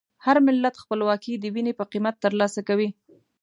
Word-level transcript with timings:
هر 0.25 0.37
ملت 0.47 0.75
خپلواکي 0.83 1.33
د 1.37 1.45
وینې 1.53 1.73
په 1.79 1.85
قیمت 1.91 2.15
ترلاسه 2.25 2.59
کوي. 2.67 2.89